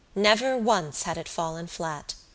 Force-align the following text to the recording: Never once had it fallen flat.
Never 0.15 0.57
once 0.57 1.03
had 1.03 1.19
it 1.19 1.29
fallen 1.29 1.67
flat. 1.67 2.15